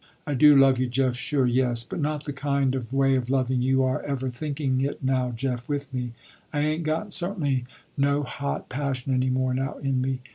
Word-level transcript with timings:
I 0.25 0.33
do 0.33 0.55
love 0.57 0.79
you 0.79 0.87
Jeff, 0.87 1.15
sure 1.15 1.45
yes, 1.45 1.83
but 1.83 1.99
not 1.99 2.23
the 2.23 2.33
kind 2.33 2.73
of 2.73 2.91
way 2.91 3.13
of 3.13 3.29
loving 3.29 3.61
you 3.61 3.83
are 3.83 4.01
ever 4.01 4.31
thinking 4.31 4.81
it 4.81 5.03
now 5.03 5.29
Jeff 5.29 5.69
with 5.69 5.93
me. 5.93 6.13
I 6.51 6.59
ain't 6.61 6.81
got 6.83 7.13
certainly 7.13 7.65
no 7.95 8.23
hot 8.23 8.67
passion 8.67 9.13
any 9.13 9.29
more 9.29 9.53
now 9.53 9.75
in 9.77 10.01
me. 10.01 10.17